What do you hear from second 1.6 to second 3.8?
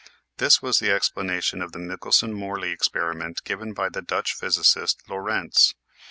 of the Michelson Morley experiment given